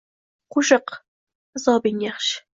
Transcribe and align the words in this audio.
–Qo‘shiq! 0.55 0.95
Azobing 1.61 2.03
yaxshi! 2.07 2.43